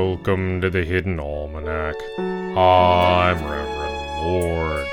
Welcome 0.00 0.60
to 0.60 0.70
the 0.70 0.84
Hidden 0.84 1.18
Almanac. 1.18 1.96
I'm 2.18 3.44
Reverend 3.44 4.22
Mord. 4.22 4.86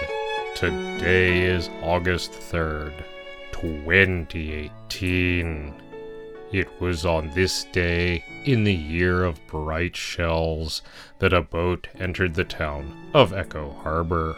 Today 0.56 1.44
is 1.44 1.70
August 1.84 2.32
3rd, 2.32 3.04
2018. 3.52 5.74
It 6.52 6.82
was 6.82 7.06
on 7.06 7.30
this 7.36 7.66
day, 7.66 8.26
in 8.46 8.64
the 8.64 8.74
year 8.74 9.24
of 9.24 9.46
bright 9.46 9.96
shells, 9.96 10.82
that 11.20 11.34
a 11.34 11.44
boat 11.44 11.88
entered 12.00 12.34
the 12.34 12.44
town 12.44 13.12
of 13.14 13.32
Echo 13.32 13.74
Harbor. 13.84 14.36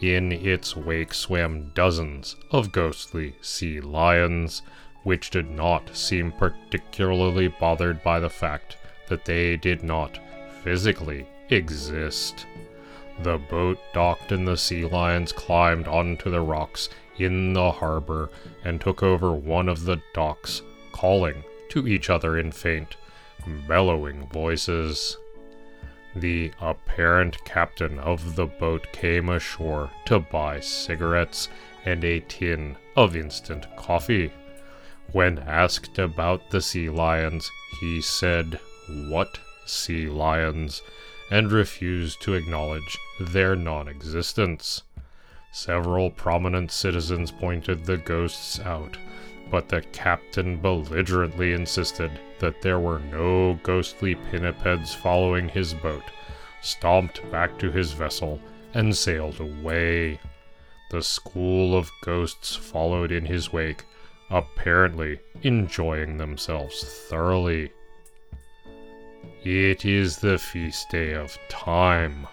In 0.00 0.30
its 0.30 0.76
wake 0.76 1.12
swam 1.12 1.72
dozens 1.74 2.36
of 2.52 2.70
ghostly 2.70 3.34
sea 3.40 3.80
lions, 3.80 4.62
which 5.02 5.30
did 5.30 5.50
not 5.50 5.96
seem 5.96 6.30
particularly 6.30 7.48
bothered 7.48 8.04
by 8.04 8.20
the 8.20 8.30
fact 8.30 8.76
that 9.10 9.26
they 9.26 9.58
did 9.58 9.82
not 9.82 10.18
physically 10.62 11.26
exist. 11.50 12.46
The 13.22 13.36
boat 13.36 13.78
docked 13.92 14.32
and 14.32 14.48
the 14.48 14.56
sea 14.56 14.86
lions 14.86 15.32
climbed 15.32 15.86
onto 15.86 16.30
the 16.30 16.40
rocks 16.40 16.88
in 17.18 17.52
the 17.52 17.70
harbor 17.70 18.30
and 18.64 18.80
took 18.80 19.02
over 19.02 19.32
one 19.32 19.68
of 19.68 19.84
the 19.84 20.00
docks, 20.14 20.62
calling 20.92 21.44
to 21.68 21.86
each 21.86 22.08
other 22.08 22.38
in 22.38 22.50
faint, 22.50 22.96
bellowing 23.68 24.26
voices. 24.28 25.18
The 26.16 26.52
apparent 26.60 27.44
captain 27.44 27.98
of 27.98 28.36
the 28.36 28.46
boat 28.46 28.86
came 28.92 29.28
ashore 29.28 29.90
to 30.06 30.18
buy 30.18 30.60
cigarettes 30.60 31.48
and 31.84 32.04
a 32.04 32.20
tin 32.20 32.76
of 32.96 33.14
instant 33.14 33.66
coffee. 33.76 34.32
When 35.12 35.38
asked 35.40 35.98
about 35.98 36.50
the 36.50 36.60
sea 36.60 36.88
lions, 36.88 37.50
he 37.80 38.00
said, 38.00 38.60
what 39.08 39.38
sea 39.66 40.08
lions, 40.08 40.82
and 41.30 41.52
refused 41.52 42.20
to 42.22 42.34
acknowledge 42.34 42.98
their 43.20 43.54
non 43.54 43.88
existence. 43.88 44.82
Several 45.52 46.10
prominent 46.10 46.70
citizens 46.70 47.30
pointed 47.30 47.84
the 47.84 47.96
ghosts 47.96 48.60
out, 48.60 48.96
but 49.50 49.68
the 49.68 49.82
captain 49.92 50.56
belligerently 50.56 51.52
insisted 51.52 52.10
that 52.38 52.62
there 52.62 52.78
were 52.78 53.00
no 53.00 53.58
ghostly 53.62 54.14
pinnipeds 54.14 54.94
following 54.94 55.48
his 55.48 55.74
boat, 55.74 56.04
stomped 56.62 57.28
back 57.30 57.58
to 57.58 57.70
his 57.70 57.92
vessel, 57.92 58.40
and 58.74 58.96
sailed 58.96 59.40
away. 59.40 60.20
The 60.90 61.02
school 61.02 61.76
of 61.76 61.90
ghosts 62.02 62.54
followed 62.54 63.12
in 63.12 63.24
his 63.24 63.52
wake, 63.52 63.84
apparently 64.30 65.18
enjoying 65.42 66.16
themselves 66.16 66.84
thoroughly. 67.08 67.72
It 69.42 69.86
is 69.86 70.18
the 70.18 70.38
feast 70.38 70.90
day 70.90 71.14
of 71.14 71.38
thyme, 71.48 72.26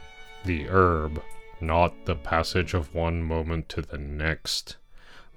the 0.43 0.67
herb, 0.67 1.23
not 1.61 2.05
the 2.05 2.15
passage 2.15 2.73
of 2.73 2.93
one 2.93 3.23
moment 3.23 3.69
to 3.69 3.81
the 3.81 3.97
next. 3.97 4.75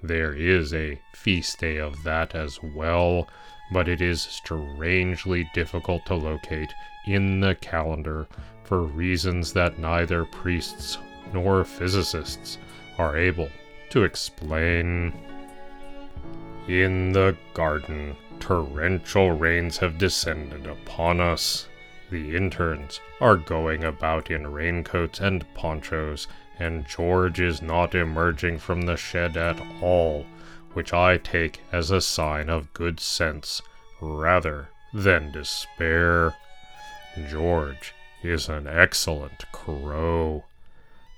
There 0.03 0.33
is 0.33 0.73
a 0.73 0.99
feast 1.13 1.59
day 1.59 1.77
of 1.77 2.03
that 2.03 2.35
as 2.35 2.61
well, 2.61 3.29
but 3.71 3.87
it 3.87 4.01
is 4.01 4.21
strangely 4.21 5.49
difficult 5.53 6.05
to 6.07 6.15
locate 6.15 6.73
in 7.07 7.39
the 7.39 7.55
calendar 7.55 8.27
for 8.65 8.81
reasons 8.81 9.53
that 9.53 9.79
neither 9.79 10.25
priests 10.25 10.97
nor 11.31 11.63
physicists 11.63 12.57
are 12.97 13.15
able 13.15 13.49
to 13.91 14.03
explain. 14.03 15.13
In 16.67 17.13
the 17.13 17.37
garden, 17.53 18.17
torrential 18.41 19.31
rains 19.31 19.77
have 19.77 19.97
descended 19.97 20.67
upon 20.67 21.21
us. 21.21 21.69
The 22.09 22.35
interns 22.35 22.99
are 23.21 23.37
going 23.37 23.83
about 23.83 24.29
in 24.29 24.51
raincoats 24.51 25.19
and 25.19 25.45
ponchos, 25.53 26.27
and 26.59 26.85
George 26.85 27.39
is 27.39 27.61
not 27.61 27.95
emerging 27.95 28.57
from 28.57 28.81
the 28.81 28.97
shed 28.97 29.37
at 29.37 29.61
all, 29.81 30.25
which 30.73 30.91
I 30.91 31.17
take 31.17 31.61
as 31.71 31.91
a 31.91 32.01
sign 32.01 32.49
of 32.49 32.73
good 32.73 32.99
sense 32.99 33.61
rather 34.01 34.69
than 34.93 35.31
despair. 35.31 36.35
George 37.29 37.93
is 38.23 38.49
an 38.49 38.67
excellent 38.67 39.49
crow. 39.51 40.43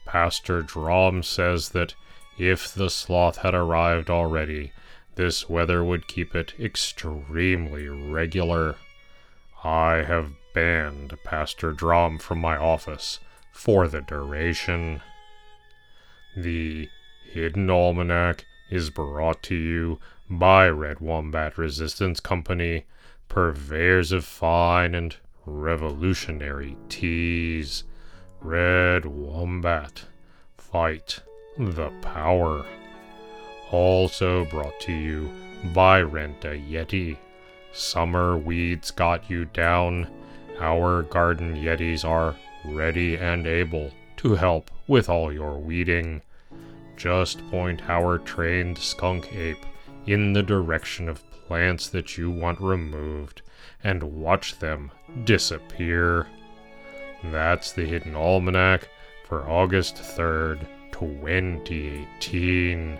Pastor 0.06 0.62
Drom 0.62 1.24
says 1.24 1.70
that 1.70 1.96
if 2.38 2.74
the 2.74 2.90
sloth 2.90 3.38
had 3.38 3.56
arrived 3.56 4.10
already, 4.10 4.74
this 5.16 5.50
weather 5.50 5.84
would 5.84 6.08
keep 6.08 6.36
it 6.36 6.54
extremely 6.60 7.88
regular. 7.88 8.76
I 9.64 10.04
have 10.04 10.34
banned 10.54 11.18
Pastor 11.24 11.72
Drom 11.72 12.18
from 12.20 12.40
my 12.40 12.58
office 12.58 13.20
for 13.52 13.88
the 13.88 14.02
duration. 14.02 15.02
The 16.36 16.90
Hidden 17.32 17.70
Almanac 17.70 18.46
is 18.70 18.90
brought 18.90 19.44
to 19.44 19.56
you 19.56 20.00
by 20.30 20.68
Red 20.70 21.00
Wombat 21.00 21.58
Resistance 21.58 22.20
Company, 22.20 22.86
purveyors 23.30 24.12
of 24.12 24.26
fine 24.26 24.96
and 24.96 25.16
revolutionary 25.46 26.76
teas. 26.90 27.84
Red 28.42 29.06
Wombat, 29.06 30.06
fight 30.58 31.20
the 31.58 31.92
power 32.02 32.66
also 33.74 34.46
brought 34.46 34.80
to 34.80 34.94
you 34.94 35.30
by 35.74 36.02
Rent 36.02 36.46
a 36.46 36.50
Yeti. 36.50 37.18
Summer 37.72 38.38
weeds 38.38 38.92
got 38.92 39.32
you 39.32 39.46
down. 39.46 40.08
Our 40.60 41.02
garden 41.02 41.56
Yetis 41.56 42.06
are 42.06 42.36
ready 42.64 43.16
and 43.16 43.48
able 43.48 43.92
to 44.18 44.36
help 44.36 44.70
with 44.88 45.10
all 45.10 45.34
your 45.34 45.58
weeding. 45.58 46.22
Just 46.96 47.40
point 47.50 47.90
our 47.90 48.20
trained 48.20 48.78
skunk 48.78 49.36
ape 49.36 49.66
in 50.06 50.34
the 50.34 50.44
direction 50.44 51.10
of 51.10 51.28
plants 51.48 51.90
that 51.90 52.16
you 52.16 52.30
want 52.30 52.62
removed 52.62 53.42
and 53.84 54.04
watch 54.04 54.60
them 54.60 54.92
disappear. 55.24 56.28
That's 57.24 57.72
the 57.72 57.86
Hidden 57.86 58.16
Almanac 58.16 58.88
for 59.28 59.50
August 59.50 59.96
3rd, 59.96 60.68
2018. 60.92 63.00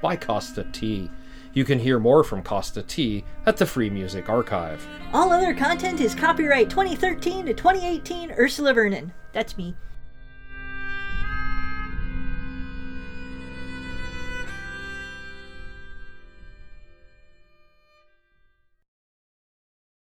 by 0.00 0.16
Kosta 0.16 0.70
T. 0.72 1.10
You 1.52 1.64
can 1.64 1.78
hear 1.78 1.98
more 1.98 2.22
from 2.22 2.42
Kosta 2.42 2.86
T 2.86 3.24
at 3.46 3.56
the 3.56 3.66
Free 3.66 3.90
Music 3.90 4.28
Archive. 4.28 4.86
All 5.12 5.32
other 5.32 5.52
content 5.54 6.00
is 6.00 6.14
copyright 6.14 6.70
2013 6.70 7.46
to 7.46 7.54
2018 7.54 8.32
Ursula 8.32 8.72
Vernon. 8.72 9.12
That's 9.32 9.56
me. 9.56 9.74